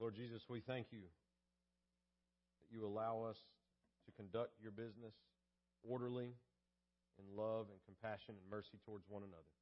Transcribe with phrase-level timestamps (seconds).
[0.00, 3.36] Lord Jesus, we thank you that you allow us
[4.08, 5.12] to conduct your business
[5.84, 6.32] orderly
[7.20, 9.52] in love and compassion and mercy towards one another.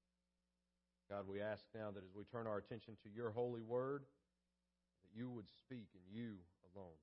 [1.11, 4.07] God, we ask now that as we turn our attention to your holy word,
[5.03, 6.39] that you would speak and you
[6.71, 7.03] alone.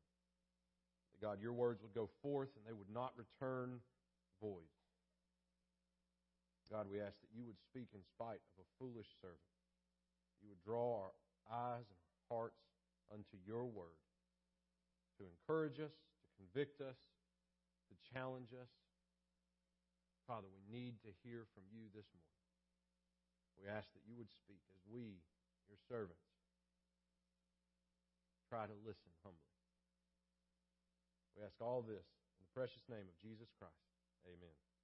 [1.12, 3.84] That God, your words would go forth and they would not return
[4.40, 4.72] void.
[6.72, 9.52] God, we ask that you would speak in spite of a foolish servant.
[10.40, 11.14] You would draw our
[11.52, 12.65] eyes and our hearts
[13.14, 14.00] unto your word
[15.18, 17.00] to encourage us, to convict us,
[17.90, 18.72] to challenge us.
[20.28, 22.44] Father, we need to hear from you this morning.
[23.56, 25.22] We ask that you would speak as we,
[25.70, 26.28] your servants,
[28.50, 29.56] try to listen humbly.
[31.38, 33.88] We ask all this in the precious name of Jesus Christ.
[34.28, 34.75] Amen.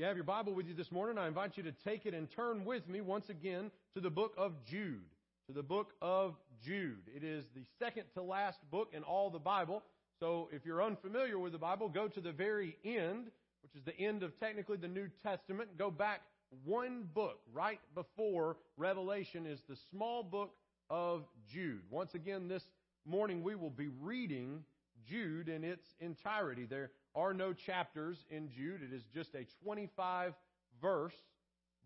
[0.00, 2.26] You have your Bible with you this morning, I invite you to take it and
[2.30, 5.04] turn with me once again to the book of Jude.
[5.46, 7.02] To the book of Jude.
[7.14, 9.82] It is the second to last book in all the Bible.
[10.18, 13.26] So if you're unfamiliar with the Bible, go to the very end,
[13.62, 15.76] which is the end of technically the New Testament.
[15.76, 16.22] Go back
[16.64, 20.54] one book right before Revelation is the small book
[20.88, 21.82] of Jude.
[21.90, 22.64] Once again, this
[23.04, 24.64] morning we will be reading
[25.06, 26.64] Jude in its entirety.
[26.64, 28.80] There are no chapters in Jude.
[28.82, 30.34] It is just a 25
[30.80, 31.14] verse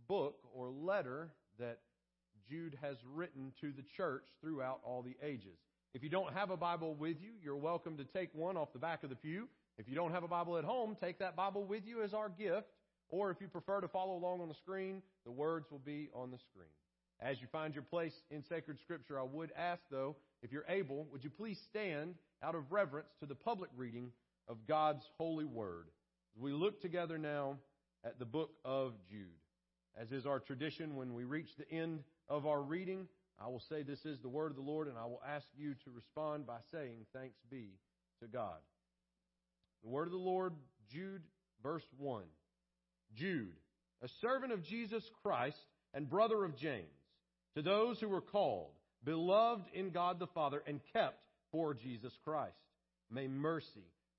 [0.06, 1.78] book or letter that
[2.48, 5.58] Jude has written to the church throughout all the ages.
[5.94, 8.78] If you don't have a Bible with you, you're welcome to take one off the
[8.78, 9.48] back of the pew.
[9.78, 12.28] If you don't have a Bible at home, take that Bible with you as our
[12.28, 12.66] gift.
[13.08, 16.30] Or if you prefer to follow along on the screen, the words will be on
[16.30, 16.68] the screen.
[17.20, 21.06] As you find your place in sacred scripture, I would ask though, if you're able,
[21.12, 24.10] would you please stand out of reverence to the public reading
[24.48, 25.86] of God's holy word.
[26.36, 27.58] We look together now
[28.04, 29.28] at the book of Jude.
[29.96, 33.06] As is our tradition, when we reach the end of our reading,
[33.40, 35.74] I will say, This is the word of the Lord, and I will ask you
[35.84, 37.70] to respond by saying, Thanks be
[38.20, 38.58] to God.
[39.82, 40.54] The word of the Lord,
[40.90, 41.22] Jude,
[41.62, 42.24] verse 1.
[43.14, 43.54] Jude,
[44.02, 45.58] a servant of Jesus Christ
[45.92, 46.84] and brother of James,
[47.54, 48.72] to those who were called,
[49.04, 51.20] beloved in God the Father, and kept
[51.52, 52.56] for Jesus Christ,
[53.10, 53.84] may mercy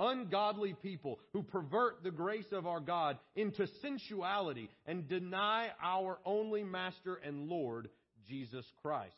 [0.00, 6.64] ungodly people who pervert the grace of our God into sensuality and deny our only
[6.64, 7.90] Master and Lord,
[8.26, 9.14] Jesus Christ.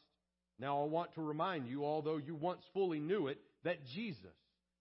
[0.58, 4.36] Now I want to remind you, although you once fully knew it, that Jesus,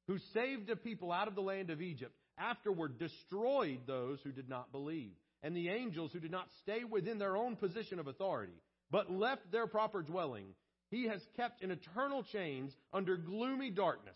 [0.07, 4.49] who saved a people out of the land of Egypt, afterward destroyed those who did
[4.49, 5.11] not believe,
[5.43, 8.59] and the angels who did not stay within their own position of authority,
[8.89, 10.45] but left their proper dwelling,
[10.89, 14.15] he has kept in eternal chains under gloomy darkness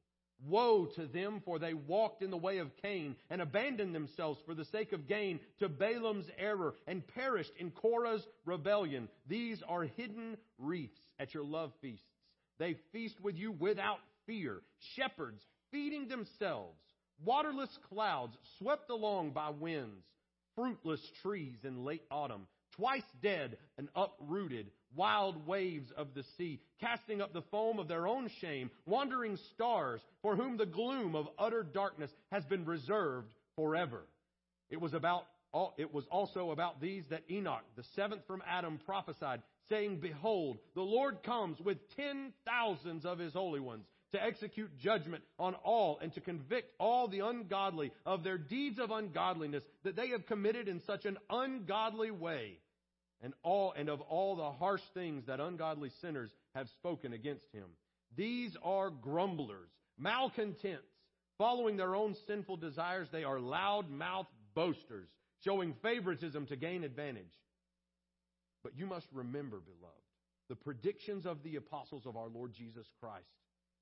[0.47, 4.53] Woe to them, for they walked in the way of Cain and abandoned themselves for
[4.53, 9.07] the sake of gain to Balaam's error and perished in Korah's rebellion.
[9.27, 12.05] These are hidden reefs at your love feasts.
[12.57, 14.61] They feast with you without fear.
[14.95, 15.41] Shepherds
[15.71, 16.79] feeding themselves.
[17.23, 20.05] Waterless clouds swept along by winds.
[20.55, 22.47] Fruitless trees in late autumn.
[22.75, 28.07] Twice dead and uprooted wild waves of the sea, casting up the foam of their
[28.07, 34.03] own shame, wandering stars for whom the gloom of utter darkness has been reserved forever.
[34.69, 35.25] It was about
[35.77, 40.81] it was also about these that Enoch, the seventh from Adam, prophesied, saying, Behold, the
[40.81, 46.13] Lord comes with ten thousands of his holy ones to execute judgment on all and
[46.13, 50.81] to convict all the ungodly of their deeds of ungodliness that they have committed in
[50.85, 52.57] such an ungodly way
[53.21, 57.65] and all and of all the harsh things that ungodly sinners have spoken against him.
[58.17, 60.83] These are grumblers, malcontents,
[61.41, 65.07] Following their own sinful desires, they are loud mouthed boasters,
[65.43, 67.33] showing favoritism to gain advantage.
[68.61, 69.97] But you must remember, beloved,
[70.49, 73.25] the predictions of the apostles of our Lord Jesus Christ.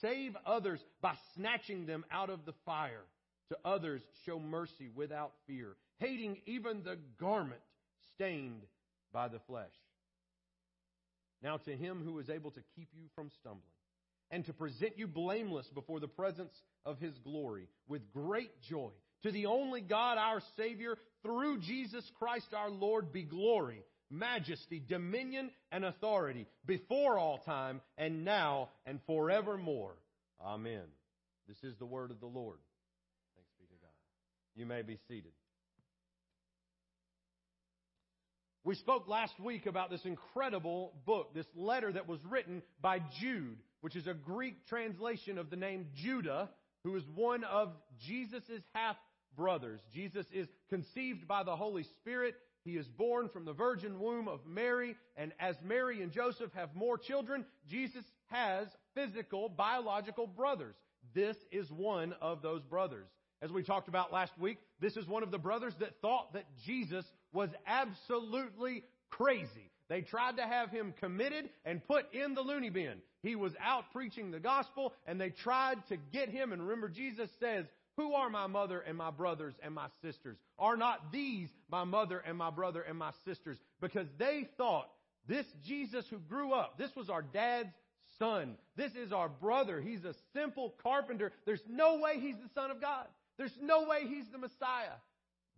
[0.00, 3.04] Save others by snatching them out of the fire.
[3.50, 7.60] To others, show mercy without fear, hating even the garment
[8.14, 8.62] stained
[9.12, 9.72] by the flesh.
[11.42, 13.64] Now, to him who is able to keep you from stumbling
[14.30, 16.52] and to present you blameless before the presence
[16.86, 18.90] of his glory with great joy,
[19.22, 25.50] to the only God our Savior, through Jesus Christ our Lord, be glory, majesty, dominion,
[25.70, 29.94] and authority before all time and now and forevermore.
[30.44, 30.84] Amen.
[31.48, 32.58] This is the word of the Lord.
[33.36, 33.90] Thanks be to God.
[34.54, 35.32] You may be seated.
[38.62, 43.58] We spoke last week about this incredible book, this letter that was written by Jude,
[43.80, 46.50] which is a Greek translation of the name Judah,
[46.84, 47.72] who is one of
[48.06, 48.96] Jesus' half
[49.34, 49.80] brothers.
[49.94, 52.34] Jesus is conceived by the Holy Spirit.
[52.64, 56.74] He is born from the virgin womb of Mary, and as Mary and Joseph have
[56.74, 60.74] more children, Jesus has physical, biological brothers.
[61.14, 63.08] This is one of those brothers.
[63.42, 66.44] As we talked about last week, this is one of the brothers that thought that
[66.66, 69.70] Jesus was absolutely crazy.
[69.88, 72.98] They tried to have him committed and put in the loony bin.
[73.22, 76.52] He was out preaching the gospel and they tried to get him.
[76.52, 77.64] And remember, Jesus says,
[77.96, 80.38] Who are my mother and my brothers and my sisters?
[80.58, 83.58] Are not these my mother and my brother and my sisters?
[83.80, 84.88] Because they thought
[85.26, 87.74] this Jesus who grew up, this was our dad's
[88.18, 88.56] son.
[88.76, 89.80] This is our brother.
[89.80, 91.32] He's a simple carpenter.
[91.46, 93.06] There's no way he's the son of God.
[93.38, 94.96] There's no way he's the Messiah.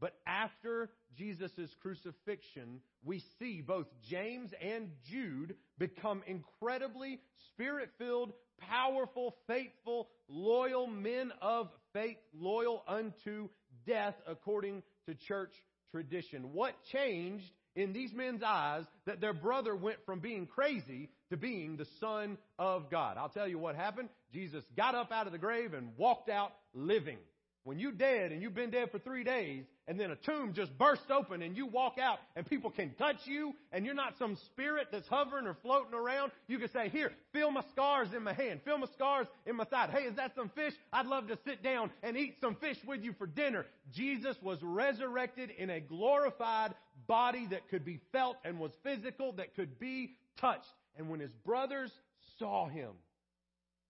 [0.01, 7.21] But after Jesus' crucifixion, we see both James and Jude become incredibly
[7.51, 13.49] spirit filled, powerful, faithful, loyal men of faith, loyal unto
[13.87, 15.53] death according to church
[15.91, 16.53] tradition.
[16.53, 17.45] What changed
[17.75, 22.39] in these men's eyes that their brother went from being crazy to being the Son
[22.59, 23.17] of God?
[23.19, 24.09] I'll tell you what happened.
[24.33, 27.19] Jesus got up out of the grave and walked out living.
[27.65, 30.77] When you're dead and you've been dead for three days, and then a tomb just
[30.77, 34.37] bursts open and you walk out and people can touch you and you're not some
[34.47, 38.33] spirit that's hovering or floating around, you can say, here, feel my scars in my
[38.33, 39.91] hand, feel my scars in my side.
[39.91, 40.73] Hey, is that some fish?
[40.93, 43.67] I'd love to sit down and eat some fish with you for dinner.
[43.93, 46.75] Jesus was resurrected in a glorified
[47.07, 50.67] body that could be felt and was physical, that could be touched.
[50.97, 51.93] And when his brothers
[52.39, 52.91] saw him,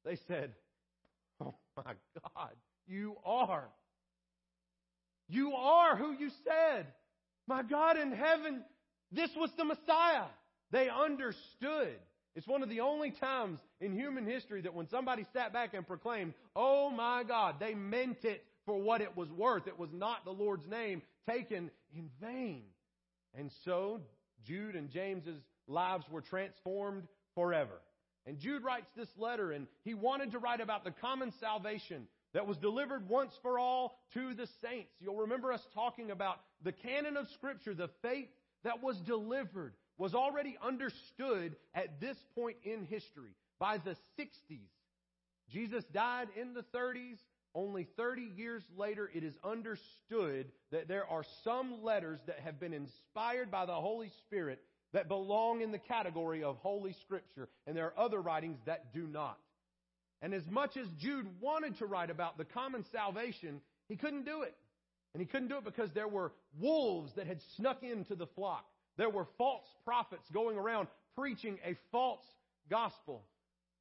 [0.04, 0.52] they said,
[1.40, 1.92] Oh my
[2.34, 2.50] God,
[2.86, 3.64] you are.
[5.28, 6.86] You are who you said.
[7.46, 8.62] My God in heaven,
[9.10, 10.26] this was the Messiah.
[10.70, 11.96] They understood.
[12.34, 15.86] It's one of the only times in human history that when somebody sat back and
[15.86, 19.66] proclaimed, Oh my God, they meant it for what it was worth.
[19.66, 22.62] It was not the Lord's name taken in vain.
[23.34, 24.00] And so
[24.46, 27.04] Jude and James's lives were transformed
[27.34, 27.80] forever.
[28.26, 32.46] And Jude writes this letter, and he wanted to write about the common salvation that
[32.46, 34.92] was delivered once for all to the saints.
[35.00, 38.28] You'll remember us talking about the canon of Scripture, the faith
[38.64, 43.34] that was delivered, was already understood at this point in history.
[43.58, 44.70] By the 60s,
[45.50, 47.18] Jesus died in the 30s.
[47.54, 52.72] Only 30 years later, it is understood that there are some letters that have been
[52.72, 54.62] inspired by the Holy Spirit
[54.94, 59.06] that belong in the category of Holy Scripture, and there are other writings that do
[59.06, 59.38] not.
[60.22, 64.42] And as much as Jude wanted to write about the common salvation, he couldn't do
[64.42, 64.54] it.
[65.12, 68.64] And he couldn't do it because there were wolves that had snuck into the flock.
[68.96, 72.22] There were false prophets going around preaching a false
[72.70, 73.24] gospel.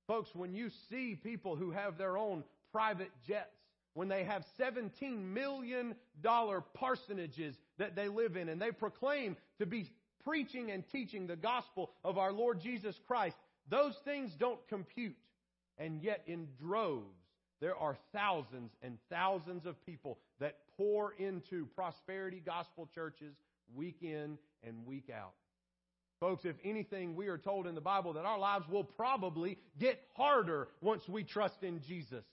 [0.07, 3.55] Folks, when you see people who have their own private jets,
[3.93, 9.89] when they have $17 million parsonages that they live in, and they proclaim to be
[10.23, 13.35] preaching and teaching the gospel of our Lord Jesus Christ,
[13.69, 15.15] those things don't compute.
[15.81, 17.17] And yet, in droves,
[17.59, 23.33] there are thousands and thousands of people that pour into prosperity gospel churches
[23.75, 25.33] week in and week out.
[26.19, 29.99] Folks, if anything, we are told in the Bible that our lives will probably get
[30.15, 32.23] harder once we trust in Jesus.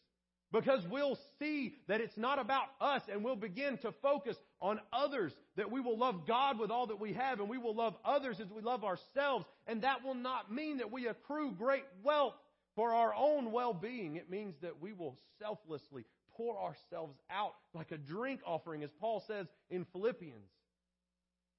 [0.53, 5.33] Because we'll see that it's not about us and we'll begin to focus on others,
[5.57, 8.41] that we will love God with all that we have and we will love others
[8.41, 9.47] as we love ourselves.
[9.67, 12.35] And that will not mean that we accrue great wealth
[12.79, 14.15] for our own well-being.
[14.15, 16.05] It means that we will selflessly
[16.37, 20.49] pour ourselves out like a drink offering, as Paul says in Philippians.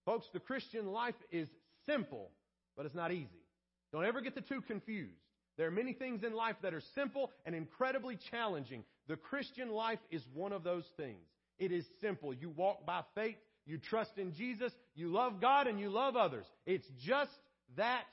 [0.05, 1.49] Folks, the Christian life is
[1.85, 2.29] simple,
[2.77, 3.43] but it's not easy.
[3.91, 5.19] Don't ever get the two confused.
[5.57, 8.85] There are many things in life that are simple and incredibly challenging.
[9.09, 11.27] The Christian life is one of those things.
[11.57, 12.33] It is simple.
[12.33, 13.35] You walk by faith,
[13.65, 16.45] you trust in Jesus, you love God, and you love others.
[16.65, 17.31] It's just
[17.75, 18.03] that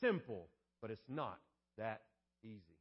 [0.00, 0.46] simple,
[0.80, 1.40] but it's not
[1.76, 2.02] that
[2.44, 2.76] easy.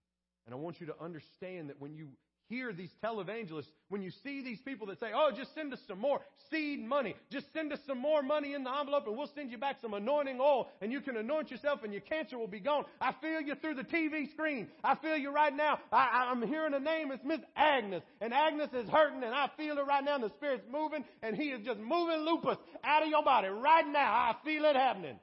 [0.46, 2.10] And I want you to understand that when you
[2.52, 6.00] hear these televangelists, when you see these people that say, oh, just send us some
[6.00, 7.16] more seed money.
[7.32, 9.94] Just send us some more money in the envelope and we'll send you back some
[9.94, 12.84] anointing oil and you can anoint yourself and your cancer will be gone.
[13.00, 14.68] I feel you through the TV screen.
[14.84, 15.80] I feel you right now.
[15.94, 17.12] I, I'm hearing a name.
[17.12, 20.32] It's Miss Agnes and Agnes is hurting and I feel it right now and the
[20.32, 24.12] Spirit's moving and He is just moving lupus out of your body right now.
[24.12, 25.18] I feel it happening.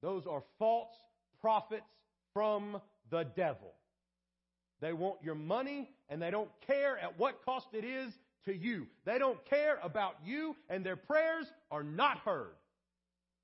[0.00, 0.92] Those are false
[1.42, 1.82] prophets
[2.32, 2.80] from
[3.14, 3.72] the devil.
[4.80, 8.12] They want your money and they don't care at what cost it is
[8.44, 8.88] to you.
[9.06, 12.56] They don't care about you and their prayers are not heard.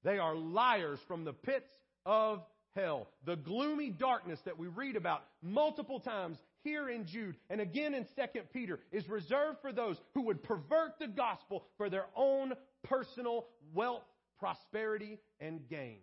[0.02, 1.70] They are liars from the pits
[2.04, 2.42] of
[2.74, 3.06] hell.
[3.26, 8.04] The gloomy darkness that we read about multiple times here in Jude and again in
[8.04, 13.46] 2 Peter is reserved for those who would pervert the gospel for their own personal
[13.72, 14.02] wealth,
[14.40, 15.98] prosperity, and gain.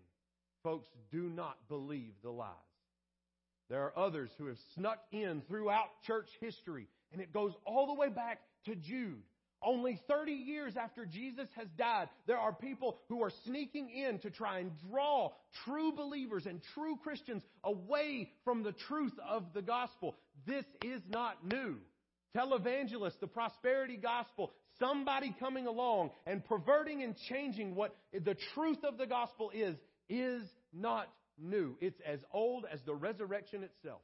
[0.64, 2.67] Folks, do not believe the lies.
[3.70, 7.94] There are others who have snuck in throughout church history, and it goes all the
[7.94, 9.24] way back to Jude.
[9.62, 14.30] Only 30 years after Jesus has died, there are people who are sneaking in to
[14.30, 15.32] try and draw
[15.66, 20.16] true believers and true Christians away from the truth of the gospel.
[20.46, 21.78] This is not new.
[22.36, 29.00] Televangelists, the prosperity gospel, somebody coming along and perverting and changing what the truth of
[29.00, 29.76] the gospel is,
[30.08, 31.08] is not
[31.38, 31.78] new.
[31.82, 34.02] It's as old as the resurrection itself.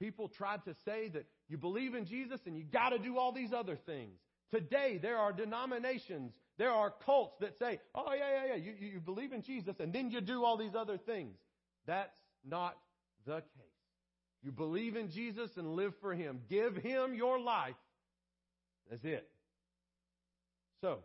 [0.00, 3.32] People tried to say that you believe in Jesus and you got to do all
[3.32, 4.18] these other things.
[4.50, 9.00] Today, there are denominations, there are cults that say, oh, yeah, yeah, yeah, you, you
[9.00, 11.36] believe in Jesus and then you do all these other things.
[11.86, 12.76] That's not
[13.26, 13.66] the case.
[14.42, 16.40] You believe in Jesus and live for Him.
[16.48, 17.74] Give Him your life.
[18.90, 19.28] That's it.
[20.80, 20.98] So,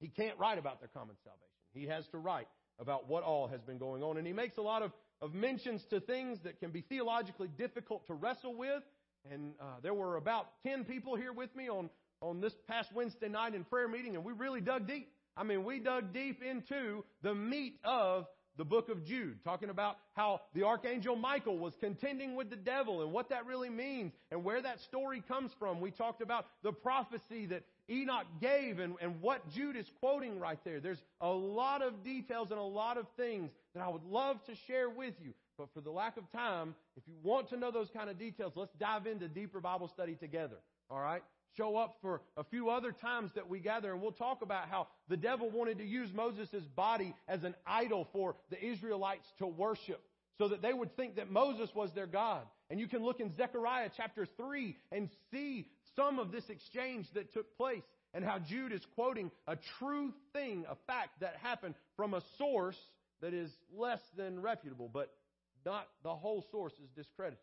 [0.00, 1.46] He can't write about their common salvation.
[1.72, 2.48] He has to write
[2.80, 4.16] about what all has been going on.
[4.16, 8.06] And he makes a lot of, of mentions to things that can be theologically difficult
[8.06, 8.82] to wrestle with.
[9.30, 11.90] And uh, there were about 10 people here with me on,
[12.22, 15.12] on this past Wednesday night in prayer meeting, and we really dug deep.
[15.36, 19.96] I mean, we dug deep into the meat of the book of Jude, talking about
[20.14, 24.44] how the archangel Michael was contending with the devil and what that really means and
[24.44, 25.80] where that story comes from.
[25.80, 30.58] We talked about the prophecy that Enoch gave and, and what Jude is quoting right
[30.64, 30.80] there.
[30.80, 34.52] There's a lot of details and a lot of things that I would love to
[34.66, 35.32] share with you.
[35.58, 38.52] But for the lack of time, if you want to know those kind of details,
[38.54, 40.56] let's dive into deeper Bible study together.
[40.90, 41.22] All right?
[41.56, 44.86] Show up for a few other times that we gather and we'll talk about how
[45.08, 50.00] the devil wanted to use Moses' body as an idol for the Israelites to worship
[50.38, 52.42] so that they would think that Moses was their God.
[52.70, 55.68] And you can look in Zechariah chapter 3 and see
[56.00, 57.82] some of this exchange that took place
[58.14, 62.78] and how Jude is quoting a true thing, a fact that happened from a source
[63.20, 65.12] that is less than reputable, but
[65.66, 67.38] not the whole source is discredited.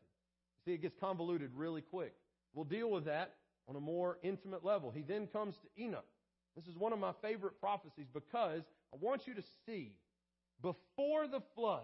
[0.65, 2.13] See, it gets convoluted really quick.
[2.55, 3.35] We'll deal with that
[3.69, 4.89] on a more intimate level.
[4.89, 6.05] He then comes to Enoch.
[6.55, 9.91] This is one of my favorite prophecies because I want you to see
[10.63, 11.83] before the flood,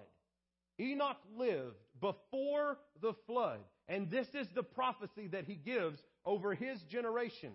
[0.79, 3.59] Enoch lived before the flood.
[3.87, 7.51] And this is the prophecy that he gives over his generation.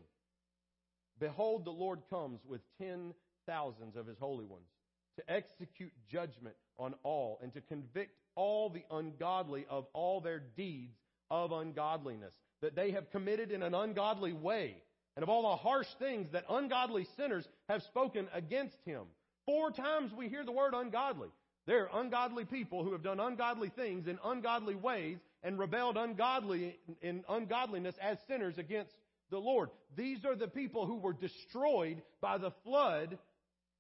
[1.21, 3.15] Behold, the Lord comes with ten
[3.47, 4.69] thousands of his holy ones
[5.17, 10.97] to execute judgment on all and to convict all the ungodly of all their deeds
[11.31, 14.77] of ungodliness that they have committed in an ungodly way
[15.17, 19.03] and of all the harsh things that ungodly sinners have spoken against him.
[19.47, 21.31] Four times we hear the word ungodly.
[21.67, 26.79] There are ungodly people who have done ungodly things in ungodly ways and rebelled ungodly
[27.03, 28.93] in ungodliness as sinners against
[29.31, 29.71] the Lord.
[29.97, 33.19] These are the people who were destroyed by the flood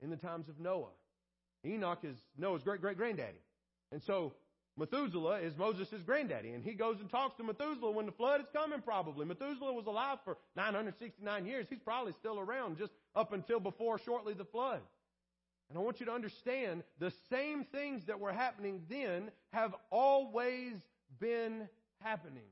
[0.00, 0.90] in the times of Noah.
[1.64, 3.40] Enoch is Noah's great great granddaddy.
[3.90, 4.34] And so
[4.78, 8.46] Methuselah is Moses' granddaddy, and he goes and talks to Methuselah when the flood is
[8.52, 9.26] coming, probably.
[9.26, 11.66] Methuselah was alive for 969 years.
[11.68, 14.80] He's probably still around just up until before shortly the flood.
[15.68, 20.72] And I want you to understand the same things that were happening then have always
[21.20, 21.68] been
[22.00, 22.48] happening.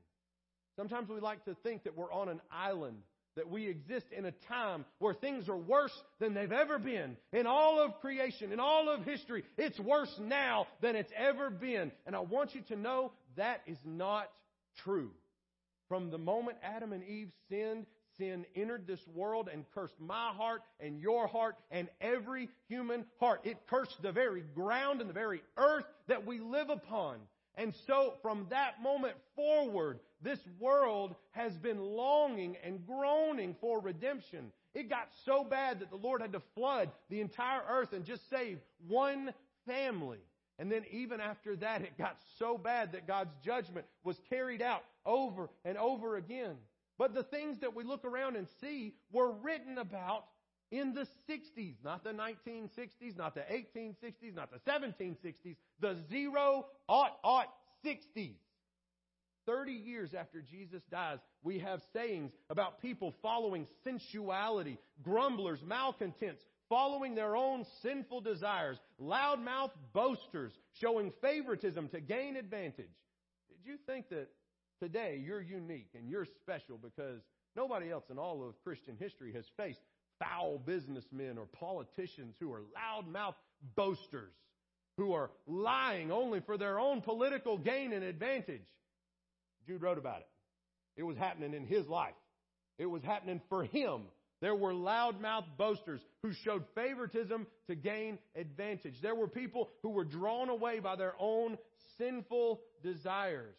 [0.75, 2.97] Sometimes we like to think that we're on an island,
[3.35, 7.17] that we exist in a time where things are worse than they've ever been.
[7.33, 11.91] In all of creation, in all of history, it's worse now than it's ever been.
[12.05, 14.29] And I want you to know that is not
[14.83, 15.11] true.
[15.87, 17.85] From the moment Adam and Eve sinned,
[18.17, 23.41] sin entered this world and cursed my heart and your heart and every human heart.
[23.43, 27.17] It cursed the very ground and the very earth that we live upon.
[27.57, 34.51] And so from that moment forward, this world has been longing and groaning for redemption.
[34.75, 38.29] It got so bad that the Lord had to flood the entire earth and just
[38.29, 39.33] save one
[39.65, 40.19] family.
[40.59, 44.83] And then even after that, it got so bad that God's judgment was carried out
[45.05, 46.55] over and over again.
[46.97, 50.25] But the things that we look around and see were written about
[50.71, 57.17] in the 60s, not the 1960s, not the 1860s, not the 1760s, the zero aught
[57.23, 57.53] aught
[57.85, 58.35] 60s.
[59.45, 67.15] 30 years after Jesus dies, we have sayings about people following sensuality, grumblers, malcontents, following
[67.15, 72.91] their own sinful desires, loudmouth boasters, showing favoritism to gain advantage.
[73.47, 74.27] Did you think that
[74.81, 77.21] today you're unique and you're special because
[77.55, 79.79] nobody else in all of Christian history has faced
[80.19, 83.35] foul businessmen or politicians who are loudmouth
[83.75, 84.33] boasters,
[84.97, 88.65] who are lying only for their own political gain and advantage?
[89.65, 90.27] Jude wrote about it.
[90.95, 92.15] It was happening in his life.
[92.79, 94.03] It was happening for him
[94.41, 98.95] there were loudmouth boasters who showed favoritism to gain advantage.
[99.01, 101.57] There were people who were drawn away by their own
[101.97, 103.55] sinful desires.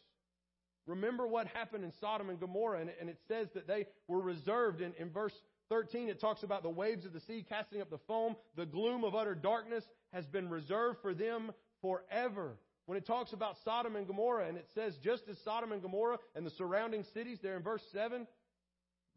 [0.87, 4.81] Remember what happened in Sodom and Gomorrah, and, it says that they were reserved.
[4.81, 5.35] In, in verse
[5.69, 8.37] 13, it talks about the waves of the sea casting up the foam.
[8.57, 12.57] The gloom of utter darkness has been reserved for them forever.
[12.87, 16.19] When it talks about Sodom and Gomorrah, and it says, just as Sodom and Gomorrah
[16.35, 18.27] and the surrounding cities, there in verse 7,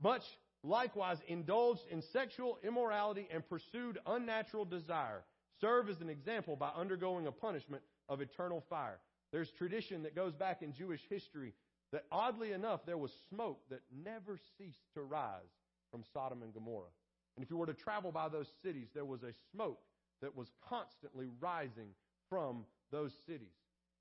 [0.04, 0.24] much
[0.64, 5.24] likewise indulged in sexual immorality and pursued unnatural desire,
[5.62, 9.00] serve as an example by undergoing a punishment of eternal fire.
[9.32, 11.54] There's tradition that goes back in Jewish history
[11.94, 15.61] that oddly enough, there was smoke that never ceased to rise
[15.92, 16.90] from Sodom and Gomorrah.
[17.36, 19.80] And if you were to travel by those cities, there was a smoke
[20.22, 21.90] that was constantly rising
[22.30, 23.48] from those cities.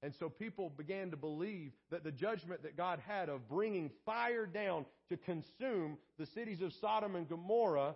[0.03, 4.47] And so people began to believe that the judgment that God had of bringing fire
[4.47, 7.95] down to consume the cities of Sodom and Gomorrah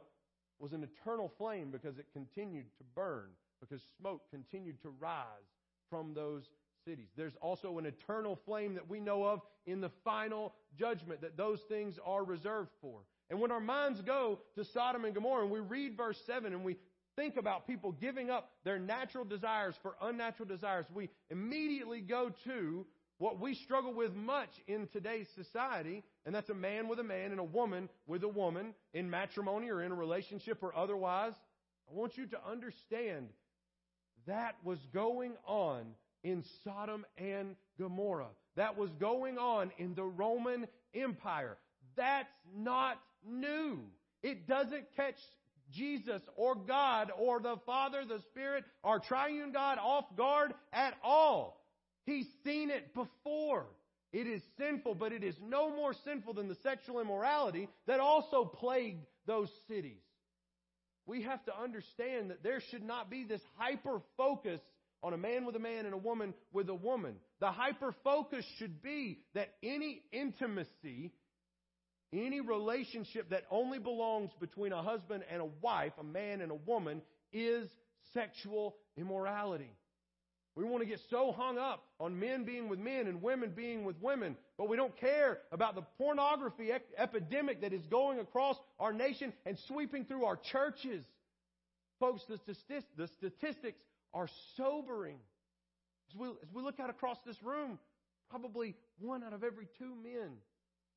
[0.59, 3.31] was an eternal flame because it continued to burn,
[3.61, 5.25] because smoke continued to rise
[5.89, 6.51] from those
[6.85, 7.09] cities.
[7.17, 11.61] There's also an eternal flame that we know of in the final judgment that those
[11.69, 13.01] things are reserved for.
[13.31, 16.65] And when our minds go to Sodom and Gomorrah and we read verse 7 and
[16.65, 16.77] we
[17.17, 22.87] think about people giving up their natural desires for unnatural desires, we immediately go to
[23.19, 27.31] what we struggle with much in today's society, and that's a man with a man
[27.31, 31.33] and a woman with a woman in matrimony or in a relationship or otherwise.
[31.89, 33.29] I want you to understand
[34.27, 35.85] that was going on
[36.25, 38.31] in Sodom and Gomorrah.
[38.57, 41.57] That was going on in the Roman Empire.
[41.97, 43.81] That's not new.
[44.23, 45.17] It doesn't catch
[45.73, 51.61] Jesus or God or the Father, the Spirit, our triune God off guard at all.
[52.07, 53.67] He's seen it before.
[54.13, 58.45] It is sinful, but it is no more sinful than the sexual immorality that also
[58.45, 60.03] plagued those cities.
[61.07, 64.61] We have to understand that there should not be this hyper focus
[65.05, 67.15] on a man with a man and a woman with a woman.
[67.41, 71.13] The hyper focus should be that any intimacy
[72.13, 76.55] any relationship that only belongs between a husband and a wife, a man and a
[76.55, 77.69] woman, is
[78.13, 79.71] sexual immorality.
[80.57, 83.85] We want to get so hung up on men being with men and women being
[83.85, 88.93] with women, but we don't care about the pornography epidemic that is going across our
[88.93, 91.05] nation and sweeping through our churches.
[91.99, 92.39] Folks, the,
[93.19, 93.79] statistics
[94.15, 95.19] are sobering.
[96.09, 97.79] As we, as we look out across this room,
[98.31, 100.31] probably one out of every two men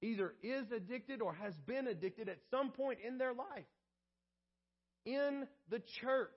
[0.02, 3.66] either is addicted or has been addicted at some point in their life.
[5.06, 6.30] In the church.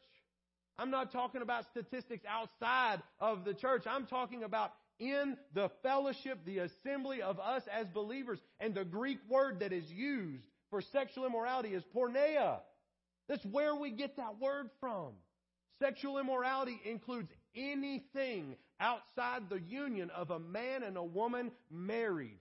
[0.79, 3.83] I'm not talking about statistics outside of the church.
[3.87, 8.38] I'm talking about in the fellowship, the assembly of us as believers.
[8.61, 12.61] And the Greek word that is used for sexual immorality is porneia.
[13.29, 15.12] That's where we get that word from.
[15.81, 22.38] Sexual immorality includes anything outside the union of a man and a woman married.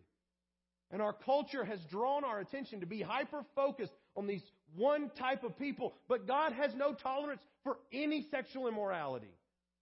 [0.91, 4.43] And our culture has drawn our attention to be hyper focused on these
[4.75, 5.93] one type of people.
[6.08, 9.34] But God has no tolerance for any sexual immorality.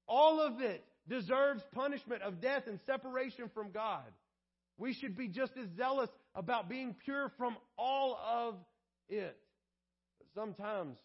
[0.08, 4.06] All of it deserves punishment of death and separation from God.
[4.78, 8.56] We should be just as zealous about being pure from all of
[9.10, 9.38] it.
[10.20, 10.98] But sometimes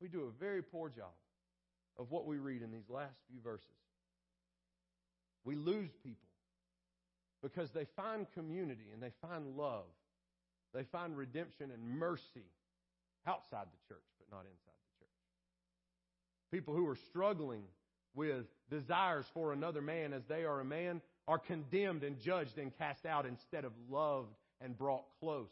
[0.00, 1.10] we do a very poor job
[1.98, 3.68] of what we read in these last few verses.
[5.44, 6.28] We lose people
[7.42, 9.84] because they find community and they find love.
[10.72, 12.46] They find redemption and mercy
[13.26, 15.12] outside the church, but not inside the church.
[16.50, 17.62] People who are struggling
[18.14, 22.76] with desires for another man as they are a man are condemned and judged and
[22.76, 25.50] cast out instead of loved and brought close.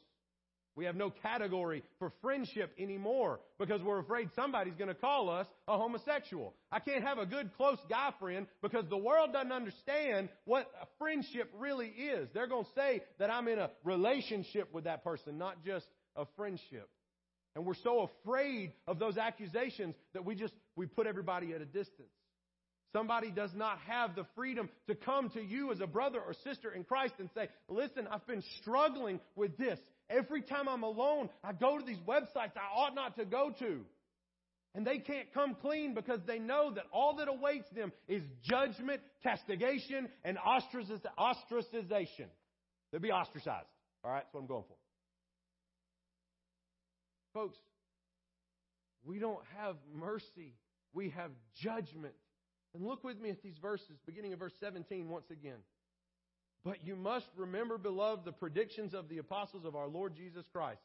[0.74, 5.46] We have no category for friendship anymore because we're afraid somebody's going to call us
[5.68, 6.54] a homosexual.
[6.70, 10.86] I can't have a good close guy friend because the world doesn't understand what a
[10.98, 12.28] friendship really is.
[12.32, 16.24] They're going to say that I'm in a relationship with that person, not just a
[16.36, 16.88] friendship.
[17.54, 21.66] And we're so afraid of those accusations that we just we put everybody at a
[21.66, 22.08] distance.
[22.92, 26.70] Somebody does not have the freedom to come to you as a brother or sister
[26.70, 29.78] in Christ and say, listen, I've been struggling with this.
[30.10, 33.80] Every time I'm alone, I go to these websites I ought not to go to.
[34.74, 39.02] And they can't come clean because they know that all that awaits them is judgment,
[39.22, 42.28] castigation, and ostracization.
[42.90, 43.66] They'll be ostracized.
[44.02, 44.76] All right, that's what I'm going for.
[47.34, 47.58] Folks,
[49.04, 50.54] we don't have mercy.
[50.94, 51.30] We have
[51.62, 52.14] judgment.
[52.74, 55.58] And look with me at these verses, beginning of verse 17 once again.
[56.64, 60.80] But you must remember, beloved, the predictions of the apostles of our Lord Jesus Christ.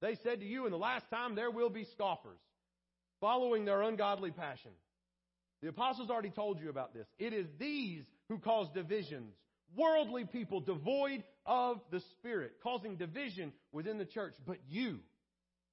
[0.00, 2.38] They said to you, in the last time there will be scoffers,
[3.20, 4.70] following their ungodly passion.
[5.62, 7.06] The apostles already told you about this.
[7.18, 9.34] It is these who cause divisions,
[9.74, 14.34] worldly people devoid of the Spirit, causing division within the church.
[14.46, 15.00] But you,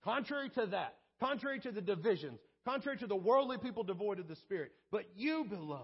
[0.03, 4.37] contrary to that, contrary to the divisions, contrary to the worldly people devoid of the
[4.37, 5.83] Spirit, but you, beloved,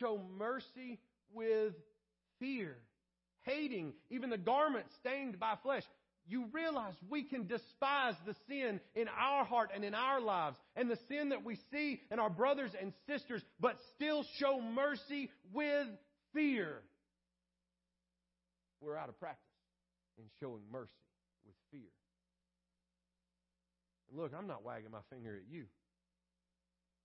[0.00, 0.98] show mercy
[1.32, 1.74] with
[2.40, 2.76] fear,
[3.42, 5.84] hating even the garment stained by flesh.
[6.26, 10.90] You realize we can despise the sin in our heart and in our lives and
[10.90, 15.88] the sin that we see in our brothers and sisters, but still show mercy with
[16.32, 16.82] fear.
[18.80, 19.42] We're out of practice
[20.18, 20.92] in showing mercy
[21.44, 21.90] with fear.
[24.10, 25.64] And look, I'm not wagging my finger at you.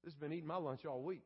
[0.04, 1.24] This has been eating my lunch all week.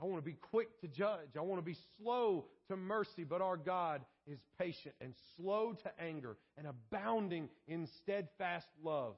[0.00, 1.36] I want to be quick to judge.
[1.36, 6.02] I want to be slow to mercy, but our God is patient and slow to
[6.02, 9.14] anger and abounding in steadfast love.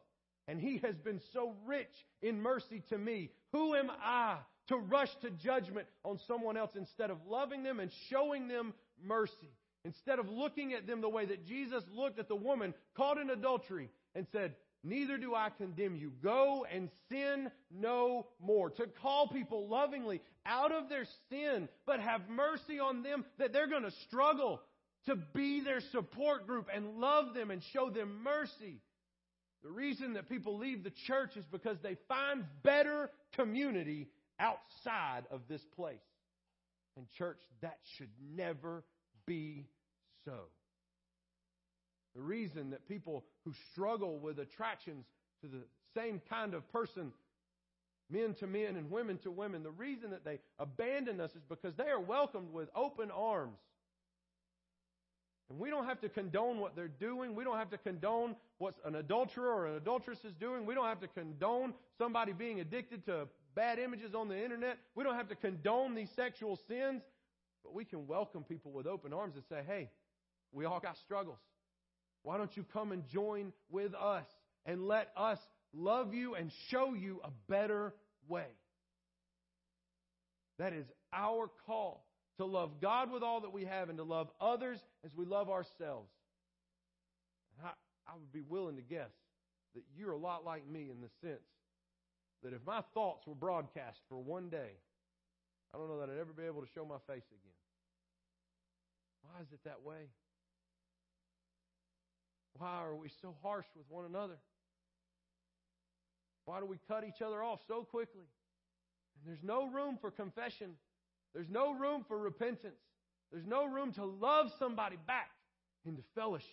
[0.49, 3.31] And He has been so rich in mercy to me.
[3.53, 4.37] Who am I
[4.69, 9.53] to rush to judgment on someone else instead of loving them and showing them mercy?
[9.85, 13.31] Instead of looking at them the way that Jesus looked at the woman caught in
[13.31, 14.55] adultery and said,
[14.87, 16.13] Neither do I condemn you.
[16.23, 18.71] Go and sin no more.
[18.71, 23.67] To call people lovingly out of their sin, but have mercy on them that they're
[23.67, 24.61] going to struggle
[25.07, 28.81] to be their support group and love them and show them mercy.
[29.65, 35.41] The reason that people leave the church is because they find better community outside of
[35.49, 35.99] this place.
[36.97, 38.85] And, church, that should never
[39.27, 39.67] be
[40.25, 40.45] so.
[42.17, 45.05] The reason that people who struggle with attractions
[45.43, 45.63] to the
[45.95, 47.13] same kind of person,
[48.11, 51.75] men to men and women to women, the reason that they abandon us is because
[51.75, 53.59] they are welcomed with open arms.
[55.51, 57.35] And we don't have to condone what they're doing.
[57.35, 60.65] We don't have to condone what an adulterer or an adulteress is doing.
[60.65, 64.79] We don't have to condone somebody being addicted to bad images on the internet.
[64.95, 67.03] We don't have to condone these sexual sins.
[67.63, 69.91] But we can welcome people with open arms and say, hey,
[70.53, 71.39] we all got struggles.
[72.27, 74.27] Why don't you come and join with us
[74.65, 75.39] and let us
[75.73, 77.95] love you and show you a better
[78.27, 78.49] way?
[80.59, 82.05] That is our call
[82.39, 85.49] to love God with all that we have and to love others as we love
[85.49, 86.11] ourselves.
[87.65, 87.69] I,
[88.09, 89.13] I would be willing to guess
[89.77, 91.47] that you're a lot like me in the sense
[92.43, 94.73] that if my thoughts were broadcast for one day,
[95.73, 97.55] I don't know that I'd ever be able to show my face again.
[99.23, 100.09] Why is it that way?
[102.59, 104.39] Why are we so harsh with one another?
[106.45, 108.25] Why do we cut each other off so quickly?
[109.19, 110.73] And there's no room for confession.
[111.35, 112.81] There's no room for repentance.
[113.33, 115.31] There's no room to love somebody back
[115.85, 116.47] into fellowship.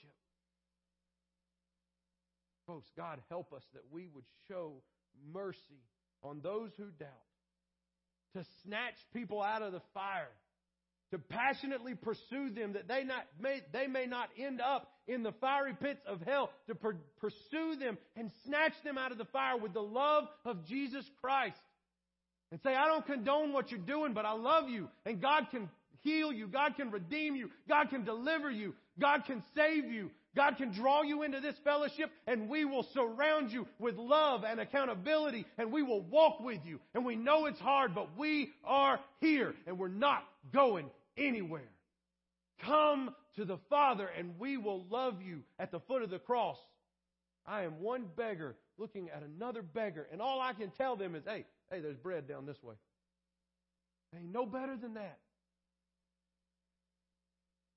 [2.65, 4.73] Folks, God help us that we would show
[5.31, 5.83] mercy
[6.23, 7.09] on those who doubt,
[8.35, 10.31] to snatch people out of the fire,
[11.13, 15.31] to passionately pursue them that they, not, may, they may not end up in the
[15.33, 19.55] fiery pits of hell, to per- pursue them and snatch them out of the fire
[19.55, 21.55] with the love of Jesus Christ.
[22.51, 25.69] And say, I don't condone what you're doing, but I love you, and God can
[26.01, 26.47] heal you.
[26.47, 27.51] God can redeem you.
[27.69, 28.73] God can deliver you.
[28.99, 30.09] God can save you.
[30.35, 34.59] God can draw you into this fellowship and we will surround you with love and
[34.59, 36.79] accountability and we will walk with you.
[36.95, 41.69] And we know it's hard, but we are here and we're not going anywhere.
[42.59, 46.57] Come to the Father and we will love you at the foot of the cross.
[47.45, 51.23] I am one beggar looking at another beggar and all I can tell them is,
[51.25, 52.75] hey, hey, there's bread down this way.
[54.15, 55.17] Ain't no better than that.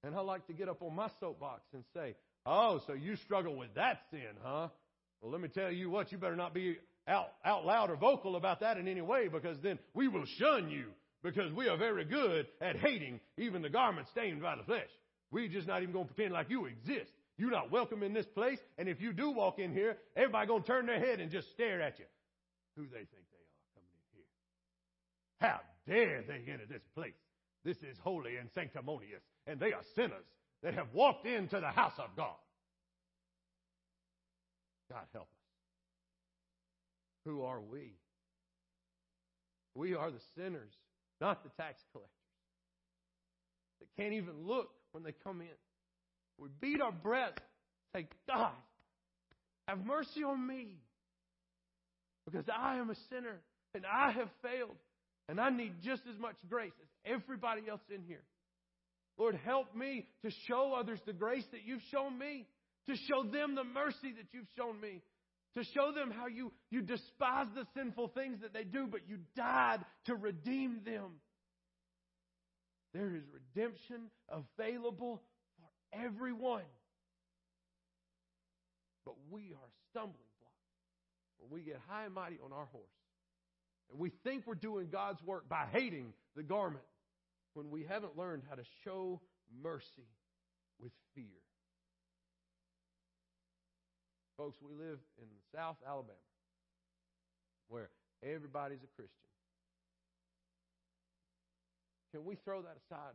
[0.04, 2.14] And I like to get up on my soapbox and say,
[2.46, 4.68] Oh, so you struggle with that sin, huh?
[5.20, 6.76] Well, let me tell you what, you better not be
[7.08, 10.70] out, out loud or vocal about that in any way because then we will shun
[10.70, 10.86] you
[11.26, 14.88] because we are very good at hating even the garment stained by the flesh.
[15.32, 17.10] We're just not even going to pretend like you exist.
[17.36, 20.62] You're not welcome in this place, and if you do walk in here, everybody going
[20.62, 22.04] to turn their head and just stare at you.
[22.76, 24.24] Who they think they are coming in here?
[25.40, 27.12] How dare they enter this place?
[27.64, 30.24] This is holy and sanctimonious, and they are sinners
[30.62, 32.36] that have walked into the house of God.
[34.88, 35.46] God help us.
[37.24, 37.94] Who are we?
[39.74, 40.72] We are the sinners,
[41.20, 42.12] not the tax collectors.
[43.80, 45.48] That can't even look when they come in.
[46.38, 47.38] We beat our breast,
[47.94, 48.52] say, God,
[49.66, 50.76] have mercy on me.
[52.24, 53.40] Because I am a sinner
[53.74, 54.76] and I have failed
[55.28, 58.22] and I need just as much grace as everybody else in here.
[59.18, 62.46] Lord, help me to show others the grace that you've shown me,
[62.88, 65.02] to show them the mercy that you've shown me,
[65.56, 69.18] to show them how you, you despise the sinful things that they do, but you
[69.34, 71.12] died to redeem them.
[72.92, 75.22] There is redemption available
[75.56, 76.62] for everyone.
[79.06, 82.84] But we are stumbling blocks when we get high and mighty on our horse.
[83.90, 86.84] And we think we're doing God's work by hating the garment
[87.54, 89.22] when we haven't learned how to show
[89.62, 90.08] mercy
[90.78, 91.24] with fear.
[94.36, 96.18] Folks, we live in South Alabama
[97.68, 97.90] where
[98.22, 99.28] everybody's a Christian.
[102.12, 103.14] Can we throw that aside?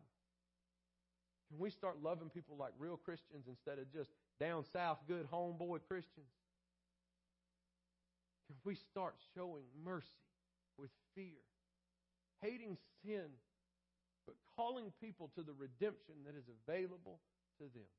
[1.50, 5.80] Can we start loving people like real Christians instead of just down south good homeboy
[5.88, 6.32] Christians?
[8.48, 10.08] Can we start showing mercy
[10.78, 11.40] with fear?
[12.42, 13.30] Hating sin
[14.26, 17.20] but calling people to the redemption that is available
[17.58, 17.90] to them.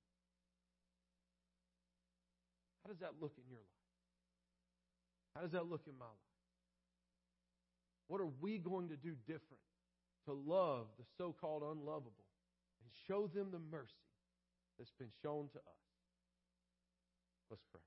[2.92, 3.88] Does that look in your life?
[5.34, 6.12] How does that look in my life?
[8.06, 9.64] What are we going to do different
[10.26, 12.12] to love the so called unlovable
[12.82, 13.94] and show them the mercy
[14.78, 15.80] that's been shown to us?
[17.48, 17.80] Let's pray.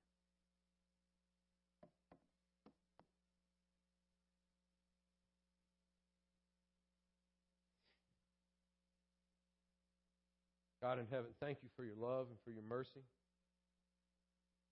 [10.82, 13.02] God in heaven, thank you for your love and for your mercy.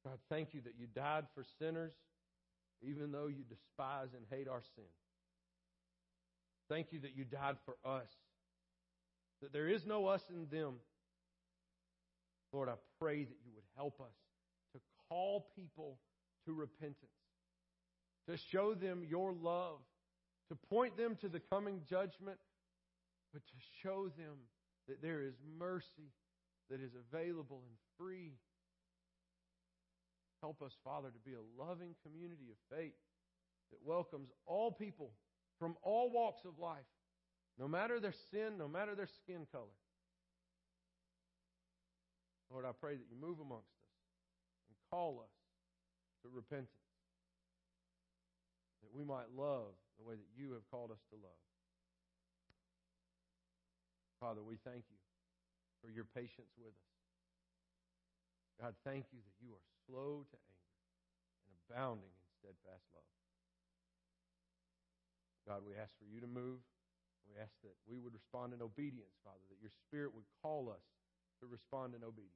[0.05, 1.93] God, thank you that you died for sinners,
[2.81, 4.83] even though you despise and hate our sin.
[6.69, 8.09] Thank you that you died for us,
[9.41, 10.75] that there is no us in them.
[12.51, 14.13] Lord, I pray that you would help us
[14.73, 15.97] to call people
[16.45, 16.97] to repentance,
[18.27, 19.79] to show them your love,
[20.49, 22.37] to point them to the coming judgment,
[23.31, 24.35] but to show them
[24.87, 26.11] that there is mercy
[26.69, 28.33] that is available and free.
[30.43, 32.99] Help us, Father, to be a loving community of faith
[33.71, 35.11] that welcomes all people
[35.57, 36.83] from all walks of life,
[37.57, 39.79] no matter their sin, no matter their skin color.
[42.51, 43.95] Lord, I pray that you move amongst us
[44.67, 45.31] and call us
[46.23, 46.67] to repentance,
[48.83, 51.39] that we might love the way that you have called us to love.
[54.19, 54.99] Father, we thank you
[55.79, 56.92] for your patience with us.
[58.61, 60.77] God, thank you that you are slow to anger
[61.47, 63.11] and abounding in steadfast love.
[65.47, 66.63] God, we ask for you to move.
[67.27, 70.83] We ask that we would respond in obedience, Father, that your Spirit would call us
[71.39, 72.35] to respond in obedience.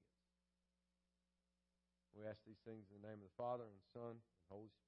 [2.15, 4.71] We ask these things in the name of the Father and Son and the Holy
[4.71, 4.86] Spirit.